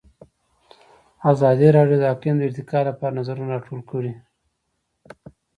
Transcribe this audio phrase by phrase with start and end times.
[1.31, 4.13] ازادي راډیو د اقلیم د ارتقا لپاره نظرونه راټول کړي.